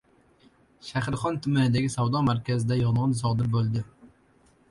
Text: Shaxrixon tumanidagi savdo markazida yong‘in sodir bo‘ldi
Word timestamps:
Shaxrixon 0.87 1.35
tumanidagi 1.47 1.91
savdo 1.97 2.23
markazida 2.29 2.77
yong‘in 2.81 3.13
sodir 3.23 3.51
bo‘ldi 3.57 3.85